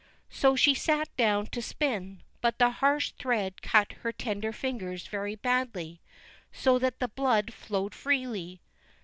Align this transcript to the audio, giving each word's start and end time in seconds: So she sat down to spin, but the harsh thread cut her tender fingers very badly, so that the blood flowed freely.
So 0.31 0.55
she 0.55 0.73
sat 0.73 1.15
down 1.15 1.45
to 1.51 1.61
spin, 1.61 2.23
but 2.41 2.57
the 2.57 2.71
harsh 2.71 3.11
thread 3.11 3.61
cut 3.61 3.91
her 4.01 4.11
tender 4.11 4.51
fingers 4.51 5.05
very 5.05 5.35
badly, 5.35 6.01
so 6.51 6.79
that 6.79 6.97
the 6.97 7.07
blood 7.07 7.53
flowed 7.53 7.93
freely. 7.93 8.61